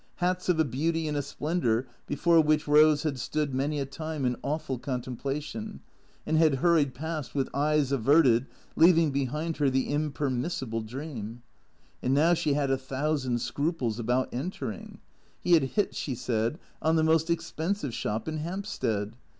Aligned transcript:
Hats 0.15 0.49
of 0.49 0.59
a 0.59 0.65
beauty 0.65 1.07
and 1.07 1.15
a 1.15 1.21
splendour 1.21 1.85
before 2.07 2.41
which 2.41 2.67
Rose 2.67 3.03
had 3.03 3.19
stood 3.19 3.53
many 3.53 3.79
a 3.79 3.85
time 3.85 4.25
in 4.25 4.35
awful 4.41 4.79
contemplation, 4.79 5.79
and 6.25 6.39
had 6.39 6.55
hurried 6.55 6.95
past 6.95 7.35
with 7.35 7.47
eyes 7.55 7.91
averted, 7.91 8.47
leaving 8.75 9.11
behind 9.11 9.57
her 9.57 9.69
the 9.69 9.89
impermissible 9.89 10.81
dream. 10.81 11.43
And 12.01 12.15
now 12.15 12.33
she 12.33 12.55
had 12.55 12.71
a 12.71 12.79
thousand 12.79 13.41
scruples 13.41 13.99
about 13.99 14.33
entering. 14.33 14.97
He 15.39 15.51
had 15.51 15.63
hit, 15.75 15.93
she 15.93 16.15
said, 16.15 16.57
on 16.81 16.95
the 16.95 17.03
most 17.03 17.29
expensive 17.29 17.93
shop 17.93 18.27
in 18.27 18.37
Hampstead. 18.37 19.15